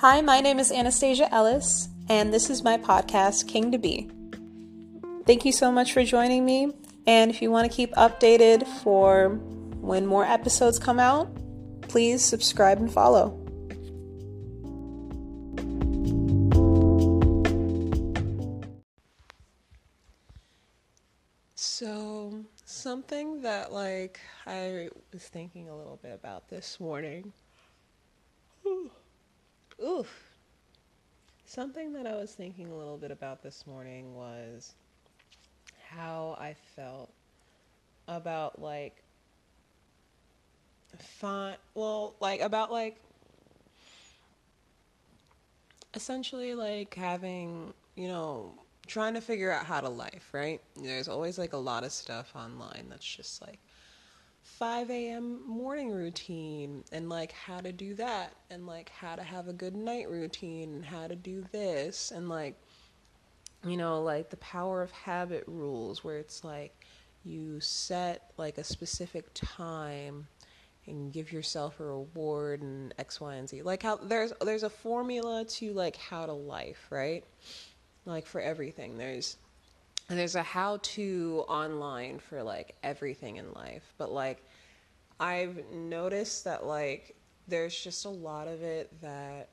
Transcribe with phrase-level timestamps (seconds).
[0.00, 4.08] Hi, my name is Anastasia Ellis, and this is my podcast, King to Be.
[5.26, 6.72] Thank you so much for joining me.
[7.08, 9.30] And if you want to keep updated for
[9.80, 11.28] when more episodes come out,
[11.88, 13.44] please subscribe and follow.
[21.56, 27.32] So, something that like I was thinking a little bit about this morning.
[29.80, 30.04] Ooh.
[31.44, 34.74] Something that I was thinking a little bit about this morning was
[35.88, 37.12] how I felt
[38.06, 39.02] about like
[40.96, 42.96] font well like about like
[45.94, 48.54] essentially like having you know
[48.86, 52.32] trying to figure out how to life right there's always like a lot of stuff
[52.34, 53.58] online that's just like
[54.58, 55.46] 5 a.m.
[55.46, 59.76] morning routine and like how to do that and like how to have a good
[59.76, 62.56] night routine and how to do this and like
[63.64, 66.84] you know like the power of habit rules where it's like
[67.24, 70.26] you set like a specific time
[70.88, 74.70] and give yourself a reward and x y and z like how there's there's a
[74.70, 77.22] formula to like how to life right
[78.06, 79.36] like for everything there's
[80.16, 84.42] there's a how to online for like everything in life but like
[85.20, 87.14] i've noticed that like
[87.48, 89.48] there's just a lot of it that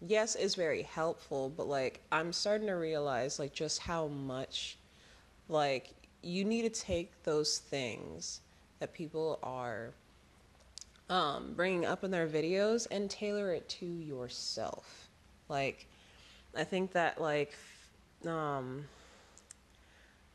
[0.00, 4.76] yes is very helpful but like i'm starting to realize like just how much
[5.48, 8.40] like you need to take those things
[8.78, 9.92] that people are
[11.10, 15.08] um, bringing up in their videos and tailor it to yourself.
[15.48, 15.86] Like
[16.54, 17.54] i think that like
[18.26, 18.84] um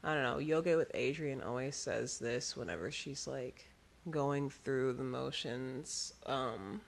[0.03, 3.67] I don't know, Yoga with Adriene always says this whenever she's like
[4.09, 6.81] going through the motions, um,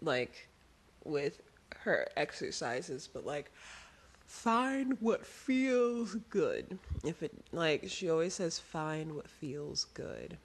[0.00, 0.48] like
[1.04, 1.40] with
[1.76, 3.50] her exercises, but like
[4.26, 6.78] find what feels good.
[7.04, 10.36] If it, like, she always says, find what feels good.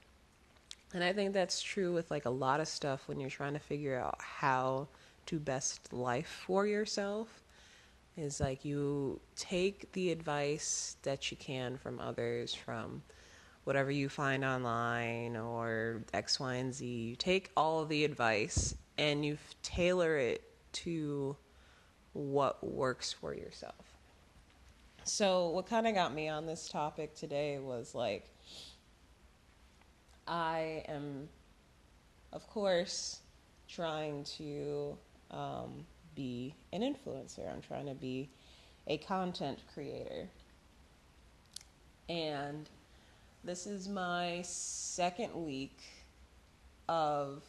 [0.94, 3.60] And I think that's true with like a lot of stuff when you're trying to
[3.60, 4.88] figure out how
[5.28, 7.41] to best life for yourself
[8.18, 13.02] is like you take the advice that you can from others from
[13.64, 16.86] whatever you find online or X, Y, and Z.
[16.86, 21.36] You take all the advice and you tailor it to
[22.14, 23.76] what works for yourself.
[25.04, 28.30] So, what kind of got me on this topic today was like,
[30.28, 31.28] I am,
[32.32, 33.22] of course,
[33.68, 34.98] trying to
[35.32, 35.86] um,
[36.16, 37.52] be an influencer.
[37.52, 38.30] I'm trying to be
[38.88, 40.28] a content creator.
[42.10, 42.70] And
[43.44, 45.80] this is my second week
[46.90, 47.44] of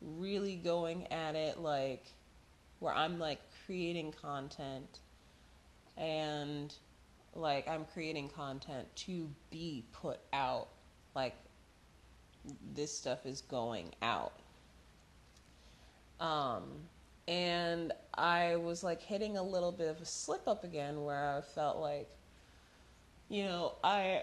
[0.00, 2.06] really going at it like
[2.80, 4.98] where I'm like creating content
[5.96, 6.74] and
[7.34, 10.68] like I'm creating content to be put out
[11.14, 11.34] like
[12.74, 14.32] this stuff is going out
[16.18, 16.64] um
[17.28, 21.40] and I was like hitting a little bit of a slip up again where I
[21.40, 22.10] felt like,
[23.28, 24.22] you know, I,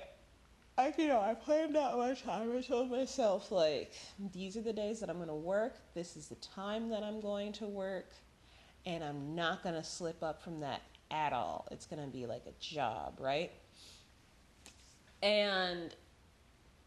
[0.77, 2.55] I, you know, I planned out my time.
[2.55, 3.93] I told myself like,
[4.33, 5.75] these are the days that I'm going to work.
[5.93, 8.11] This is the time that I'm going to work,
[8.85, 11.67] and I'm not going to slip up from that at all.
[11.71, 13.51] It's going to be like a job, right?
[15.23, 15.95] And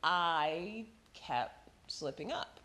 [0.03, 2.61] I kept slipping up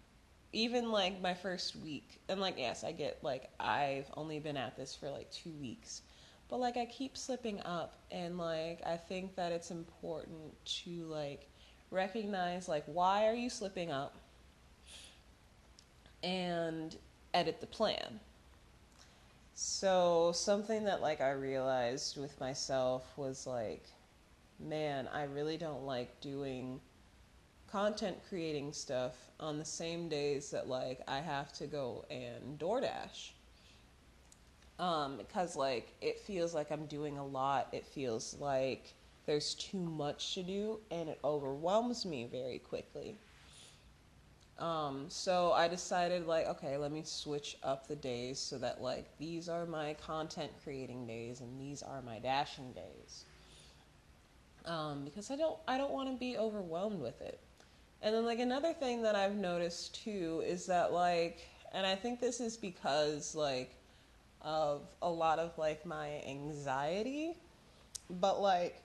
[0.54, 4.78] even like my first week, and like, yes, I get like I've only been at
[4.78, 6.02] this for like two weeks,
[6.50, 10.54] but like I keep slipping up, and like I think that it's important
[10.84, 11.48] to like
[11.90, 14.16] recognize like why are you slipping up
[16.24, 16.96] and
[17.34, 18.20] edit the plan.
[19.54, 23.84] So, something that like I realized with myself was like,
[24.60, 26.80] man, I really don't like doing
[27.72, 33.32] content creating stuff on the same days that like I have to go and DoorDash.
[34.80, 37.68] Um, because like it feels like I'm doing a lot.
[37.72, 38.94] It feels like
[39.26, 43.18] there's too much to do and it overwhelms me very quickly.
[44.60, 49.18] Um, so I decided like, okay, let me switch up the days so that like
[49.20, 53.26] these are my content creating days and these are my dashing days.
[54.66, 57.40] Um, because I don't I don't want to be overwhelmed with it.
[58.02, 62.20] And then like another thing that I've noticed too is that like and I think
[62.20, 63.76] this is because like
[64.42, 67.38] of a lot of like my anxiety,
[68.10, 68.82] but like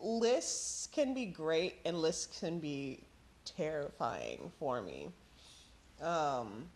[0.00, 3.00] lists can be great and lists can be
[3.44, 5.08] terrifying for me.
[6.02, 6.66] Um,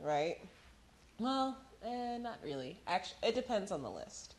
[0.00, 0.38] right?
[1.18, 2.78] Well, eh, not really.
[2.86, 4.34] Actually, it depends on the list.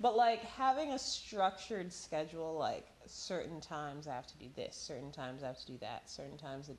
[0.00, 5.10] But like having a structured schedule, like certain times I have to do this, certain
[5.10, 6.78] times I have to do that, certain times it,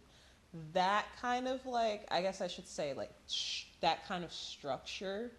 [0.73, 5.31] that kind of like I guess I should say like sh- that kind of structure,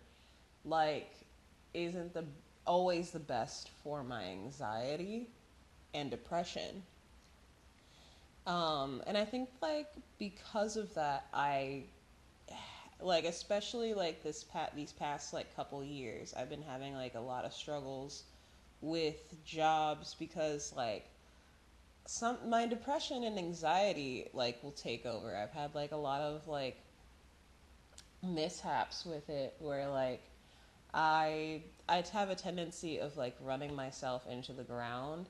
[0.64, 1.10] like
[1.72, 2.24] isn't the
[2.66, 5.28] always the best for my anxiety
[5.94, 6.82] and depression.
[8.46, 9.88] Um, and I think like
[10.18, 11.84] because of that, I
[13.02, 17.20] like especially like this pat these past like couple years i've been having like a
[17.20, 18.24] lot of struggles
[18.80, 21.06] with jobs because like
[22.06, 25.36] some my depression and anxiety like will take over.
[25.36, 26.76] I've had like a lot of like
[28.22, 30.22] mishaps with it where like
[30.92, 35.26] i i have a tendency of like running myself into the ground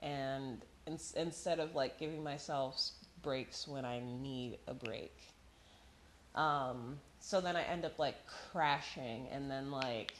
[0.00, 2.78] and in, instead of like giving myself
[3.22, 5.16] breaks when i need a break.
[6.34, 10.14] Um, so then I end up like crashing, and then like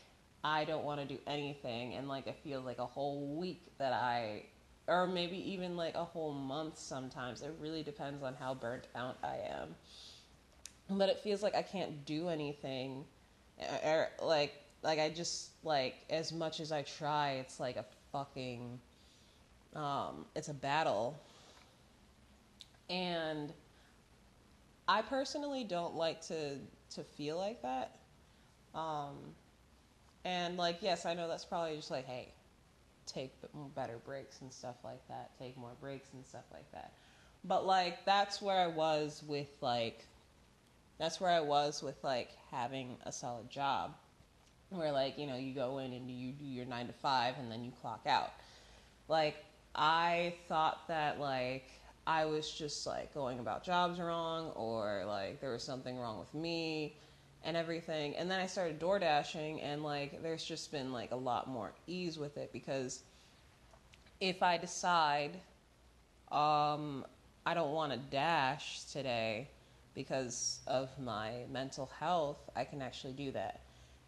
[0.45, 3.93] I don't want to do anything, and like it feels like a whole week that
[3.93, 4.45] I,
[4.87, 7.43] or maybe even like a whole month sometimes.
[7.43, 9.75] It really depends on how burnt out I am.
[10.91, 13.05] But it feels like I can't do anything,
[13.85, 18.81] or like like I just like as much as I try, it's like a fucking,
[19.75, 21.19] um, it's a battle,
[22.89, 23.53] and
[24.87, 26.59] I personally don't like to
[26.91, 27.97] to feel like that.
[28.75, 29.17] Um,
[30.25, 32.33] and like, yes, I know that's probably just like, hey,
[33.07, 33.33] take
[33.75, 35.31] better breaks and stuff like that.
[35.39, 36.93] Take more breaks and stuff like that.
[37.45, 40.05] But like, that's where I was with like,
[40.99, 43.95] that's where I was with like having a solid job,
[44.71, 47.51] where like you know you go in and you do your nine to five and
[47.51, 48.33] then you clock out.
[49.07, 49.37] Like
[49.75, 51.71] I thought that like
[52.09, 56.33] I was just like going about jobs wrong or like there was something wrong with
[56.33, 56.97] me
[57.45, 58.17] and everything.
[58.17, 61.75] And then I started door dashing and like there's just been like a lot more
[61.87, 63.03] ease with it because
[64.21, 65.33] if I decide
[66.33, 67.05] um
[67.45, 69.51] I don't want to dash today
[69.95, 73.61] because of my mental health, I can actually do that.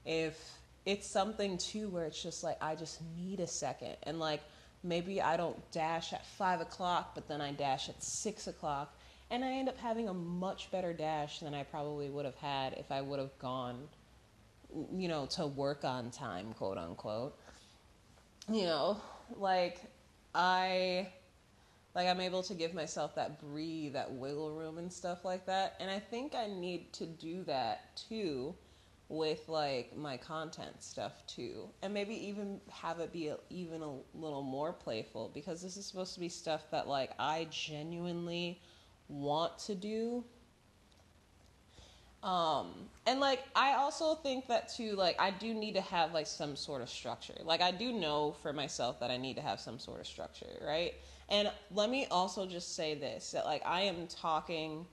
[0.06, 0.38] If
[0.86, 4.40] it's something too where it's just like I just need a second and like
[4.82, 8.94] maybe I don't dash at five o'clock, but then I dash at six o'clock,
[9.30, 12.74] and I end up having a much better dash than I probably would have had
[12.74, 13.88] if I would have gone,
[14.92, 17.38] you know, to work on time, quote unquote.
[18.48, 19.00] You know,
[19.36, 19.80] like
[20.34, 21.08] I
[21.94, 25.76] like I'm able to give myself that breathe, that wiggle room and stuff like that.
[25.80, 28.54] And I think I need to do that too
[29.10, 31.68] with like my content stuff too.
[31.82, 35.84] And maybe even have it be a, even a little more playful because this is
[35.84, 38.60] supposed to be stuff that like i genuinely
[39.08, 40.24] want to do.
[42.22, 46.28] Um and like i also think that too like i do need to have like
[46.28, 47.34] some sort of structure.
[47.42, 50.46] Like i do know for myself that i need to have some sort of structure
[50.64, 50.94] right?
[51.28, 54.86] And let me also just say this that like i am talking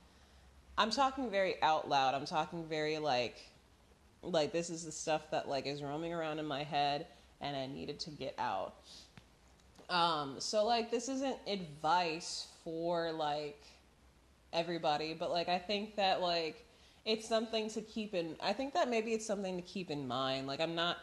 [0.75, 2.15] i'm talking very out loud.
[2.15, 3.43] I'm talking very like
[4.31, 7.07] like this is the stuff that like is roaming around in my head
[7.41, 8.75] and I needed to get out.
[9.89, 13.61] Um, so like this isn't advice for like
[14.53, 16.65] everybody, but like I think that like
[17.05, 20.47] it's something to keep in I think that maybe it's something to keep in mind.
[20.47, 20.97] Like I'm not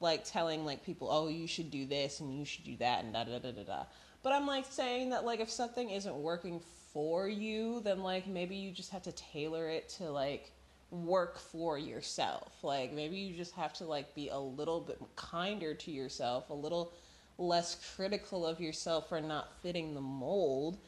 [0.00, 3.12] like telling like people, oh you should do this and you should do that and
[3.12, 3.84] da da da da da.
[4.22, 6.60] But I'm like saying that like if something isn't working
[6.92, 10.52] for you, then like maybe you just have to tailor it to like
[10.90, 12.52] work for yourself.
[12.62, 16.54] Like maybe you just have to like be a little bit kinder to yourself, a
[16.54, 16.92] little
[17.38, 20.78] less critical of yourself for not fitting the mold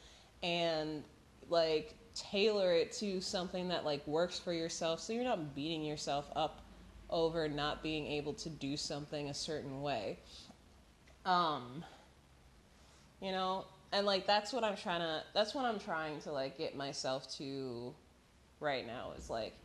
[0.43, 1.03] and
[1.49, 6.29] like tailor it to something that like works for yourself so you're not beating yourself
[6.35, 6.61] up
[7.09, 10.19] over not being able to do something a certain way.
[11.25, 11.83] Um
[13.19, 16.57] you know, and like that's what I'm trying to that's what I'm trying to like
[16.57, 17.95] get myself to
[18.59, 19.55] right now is like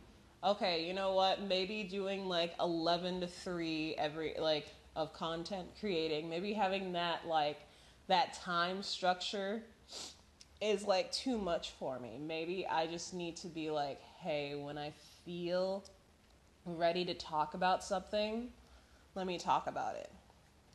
[0.43, 1.41] okay, you know what?
[1.41, 7.59] Maybe doing like 11 to 3 every like of content creating, maybe having that like
[8.07, 9.61] that time structure
[10.61, 12.19] is like too much for me.
[12.19, 14.93] Maybe I just need to be like, hey, when I
[15.25, 15.85] feel
[16.65, 18.49] ready to talk about something,
[19.15, 20.11] let me talk about it.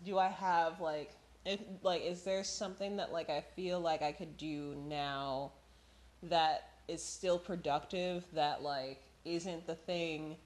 [0.05, 1.13] Do I have like
[1.45, 5.53] if like is there something that like I feel like I could do now
[6.23, 10.37] that is still productive that like isn't the thing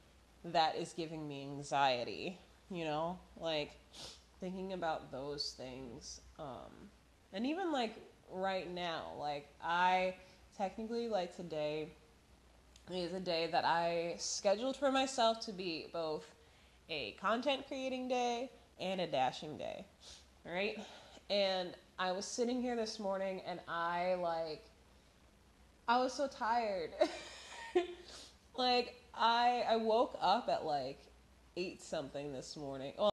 [0.44, 2.38] that is giving me anxiety,
[2.70, 3.18] you know?
[3.38, 3.73] Like
[4.40, 6.20] thinking about those things.
[6.38, 6.90] Um,
[7.32, 7.97] and even like
[8.30, 10.14] right now, like I
[10.56, 11.88] technically like today
[12.92, 16.25] is a day that I scheduled for myself to be both
[16.88, 19.85] a content creating day and a dashing day.
[20.44, 20.78] Right?
[21.28, 24.64] And I was sitting here this morning and I like
[25.87, 26.90] I was so tired.
[28.58, 30.98] like I I woke up at like
[31.56, 32.92] eight something this morning.
[32.98, 33.12] Well,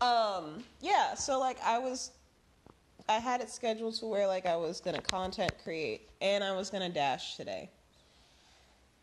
[0.00, 2.10] um yeah, so like I was
[3.08, 6.70] I had it scheduled to where like I was gonna content create and I was
[6.70, 7.70] gonna dash today.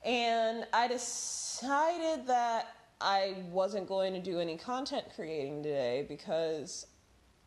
[0.03, 6.87] And I decided that I wasn't going to do any content creating today because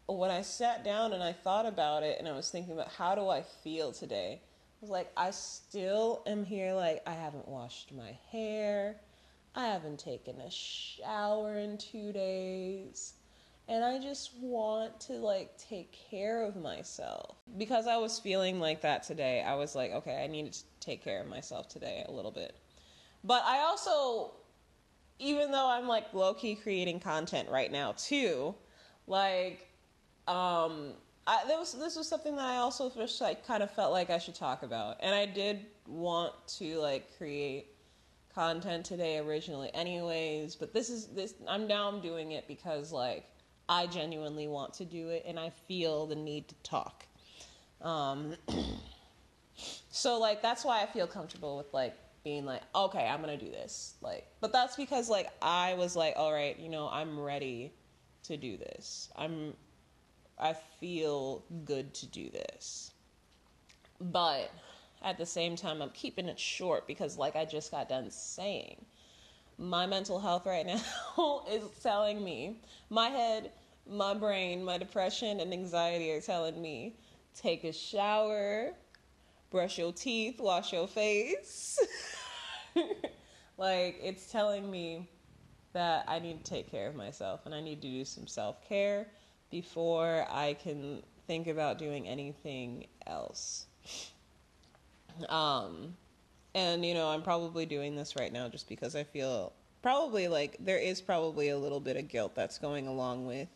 [0.07, 3.15] when I sat down and I thought about it and I was thinking about how
[3.15, 4.41] do I feel today,
[4.85, 8.97] was like, I still am here, like, I haven't washed my hair,
[9.55, 13.15] I haven't taken a shower in two days,
[13.67, 17.37] and I just want to, like, take care of myself.
[17.57, 21.03] Because I was feeling like that today, I was like, okay, I need to take
[21.03, 22.55] care of myself today a little bit.
[23.25, 24.33] But I also,
[25.19, 28.55] even though I'm like low key creating content right now too,
[29.07, 29.67] like
[30.29, 30.93] um,
[31.27, 34.11] I, this was this was something that I also just like kind of felt like
[34.11, 37.69] I should talk about, and I did want to like create
[38.35, 40.55] content today originally, anyways.
[40.55, 43.25] But this is this I'm now I'm doing it because like
[43.69, 47.07] I genuinely want to do it, and I feel the need to talk.
[47.81, 48.37] Um,
[49.91, 53.51] so like that's why I feel comfortable with like being like, okay, I'm gonna do
[53.51, 53.95] this.
[54.03, 57.73] Like, but that's because like I was like, all right, you know, I'm ready
[58.25, 59.11] to do this.
[59.17, 59.55] I'm
[60.39, 62.93] I feel good to do this.
[64.01, 64.51] But
[65.03, 68.85] at the same time, I'm keeping it short because, like I just got done saying,
[69.59, 70.67] my mental health right
[71.17, 72.61] now is telling me,
[72.91, 73.53] my head,
[73.89, 76.97] my brain, my depression, and anxiety are telling me
[77.35, 78.73] take a shower,
[79.51, 81.79] brush your teeth, wash your face.
[83.59, 85.09] like, it's telling me
[85.73, 88.67] that I need to take care of myself and I need to do some self
[88.69, 89.09] care
[89.55, 93.67] before I can think about doing anything else.
[95.29, 95.95] Um,
[96.57, 100.57] and you know, I'm probably doing this right now just because I feel probably like
[100.59, 103.47] there is probably a little bit of guilt that's going along with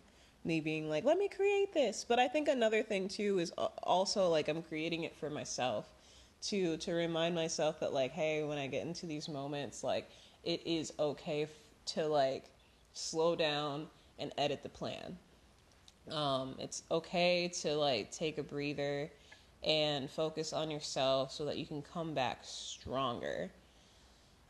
[0.44, 2.06] me being like, let me create this.
[2.08, 3.50] But I think another thing too is
[3.82, 5.88] also like I'm creating it for myself
[6.42, 10.08] to to remind myself that like, hey, when I get into these moments, like
[10.44, 11.50] it is okay f-
[11.86, 12.44] to like
[12.92, 13.88] slow down
[14.20, 15.18] and edit the plan
[16.12, 19.10] um, it's okay to like take a breather
[19.62, 23.50] and focus on yourself so that you can come back stronger.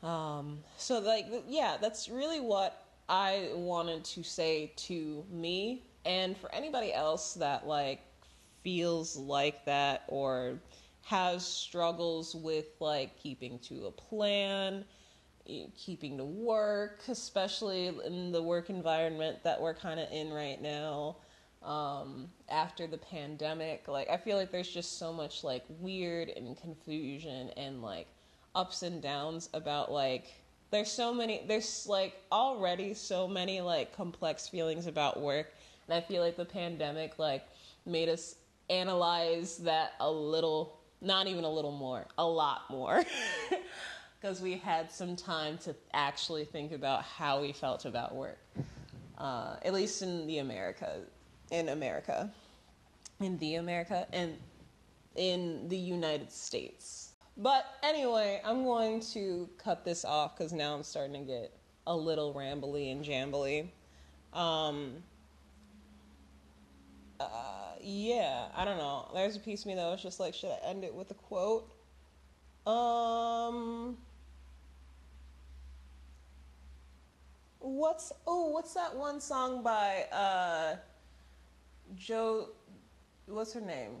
[0.03, 6.53] Um, so like yeah, that's really what I wanted to say to me and for
[6.53, 8.01] anybody else that like
[8.63, 10.59] feels like that or
[11.03, 14.85] has struggles with like keeping to a plan,
[15.75, 21.15] keeping to work, especially in the work environment that we're kind of in right now
[21.63, 23.87] um, after the pandemic.
[23.87, 28.07] Like, I feel like there's just so much like weird and confusion and like
[28.55, 30.33] ups and downs about like
[30.71, 35.53] there's so many there's like already so many like complex feelings about work
[35.87, 37.43] and i feel like the pandemic like
[37.85, 38.35] made us
[38.69, 43.03] analyze that a little not even a little more a lot more
[44.19, 48.37] because we had some time to actually think about how we felt about work
[49.17, 51.07] uh, at least in the americas
[51.51, 52.31] in America,
[53.19, 54.37] in the America, and
[55.15, 57.13] in the United States.
[57.37, 61.53] But anyway, I'm going to cut this off because now I'm starting to get
[61.87, 63.69] a little rambly and jambly.
[64.33, 65.03] Um,
[67.19, 69.09] uh, yeah, I don't know.
[69.13, 71.15] There's a piece of me that was just like, should I end it with a
[71.15, 71.71] quote?
[72.67, 73.97] Um,
[77.59, 80.75] what's oh, what's that one song by uh
[81.95, 82.49] Joe,
[83.25, 83.91] what's her name?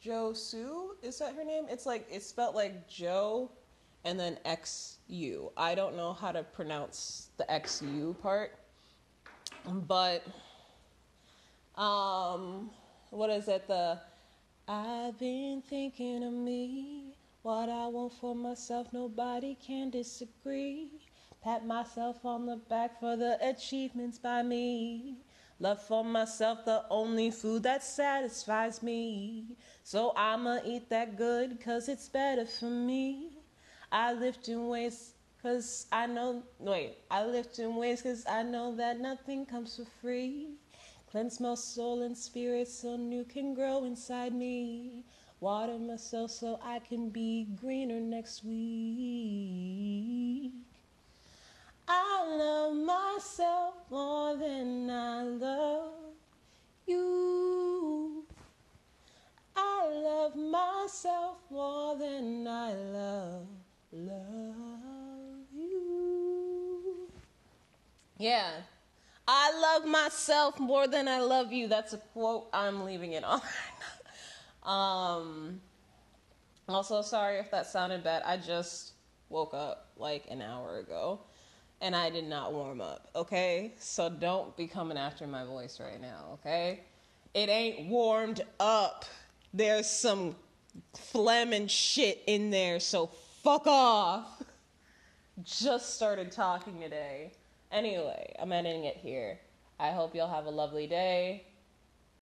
[0.00, 0.96] Joe Sue?
[1.02, 1.64] Is that her name?
[1.68, 3.50] It's like, it's spelled like Joe
[4.04, 5.50] and then XU.
[5.56, 8.56] I don't know how to pronounce the XU part,
[9.64, 10.22] but,
[11.74, 12.70] um,
[13.10, 13.66] what is it?
[13.66, 13.98] The,
[14.68, 20.88] I've been thinking of me, what I want for myself, nobody can disagree.
[21.42, 25.16] Pat myself on the back for the achievements by me.
[25.58, 29.56] Love for myself, the only food that satisfies me.
[29.82, 33.38] So I'ma eat that good, cause it's better for me.
[33.90, 38.76] I lift in ways, cause I know, wait, I lift in ways, cause I know
[38.76, 40.58] that nothing comes for free.
[41.10, 45.04] Cleanse my soul and spirit so new can grow inside me.
[45.40, 48.56] Water myself so I can be greener next week.
[51.88, 55.92] I love myself more than I love
[56.86, 58.24] you.
[59.54, 63.46] I love myself more than I love
[63.92, 67.08] love you.
[68.18, 68.50] Yeah.
[69.28, 71.66] I love myself more than I love you.
[71.66, 72.48] That's a quote.
[72.52, 73.40] I'm leaving it on.
[74.62, 75.60] um
[76.68, 78.22] also sorry if that sounded bad.
[78.24, 78.92] I just
[79.28, 81.20] woke up like an hour ago
[81.80, 83.72] and I did not warm up, okay?
[83.78, 86.80] So don't be coming after my voice right now, okay?
[87.34, 89.04] It ain't warmed up.
[89.52, 90.36] There's some
[90.94, 93.10] phlegm and shit in there, so
[93.42, 94.42] fuck off.
[95.42, 97.32] Just started talking today.
[97.70, 99.38] Anyway, I'm ending it here.
[99.78, 101.44] I hope you'll have a lovely day.